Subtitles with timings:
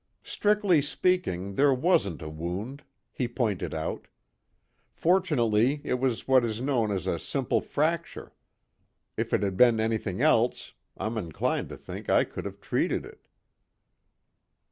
[0.23, 4.07] "Strictly speaking, there wasn't a wound," he pointed out.
[4.91, 8.33] "Fortunately it was what is known as a simple fracture.
[9.15, 13.27] If it had been anything else, I'm inclined to think I couldn't have treated it."